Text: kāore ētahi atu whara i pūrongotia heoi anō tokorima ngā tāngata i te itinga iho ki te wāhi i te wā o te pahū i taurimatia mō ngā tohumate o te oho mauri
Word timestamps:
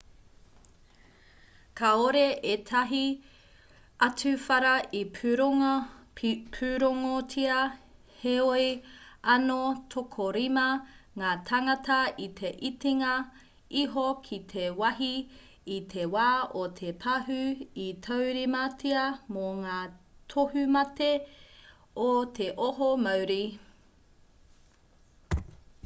kāore 1.79 2.21
ētahi 2.51 3.01
atu 4.05 4.31
whara 4.45 4.69
i 4.99 5.01
pūrongotia 5.17 7.57
heoi 8.21 8.63
anō 9.35 9.57
tokorima 9.95 10.65
ngā 11.23 11.35
tāngata 11.51 11.99
i 12.25 12.27
te 12.41 12.51
itinga 12.71 13.13
iho 13.83 14.07
ki 14.31 14.41
te 14.55 14.65
wāhi 14.81 15.11
i 15.77 15.79
te 15.93 16.09
wā 16.17 16.25
o 16.65 16.65
te 16.83 16.95
pahū 17.07 17.39
i 17.87 17.89
taurimatia 18.11 19.07
mō 19.37 19.45
ngā 19.61 19.77
tohumate 20.35 21.13
o 22.09 22.11
te 22.41 22.51
oho 22.71 22.91
mauri 23.07 23.41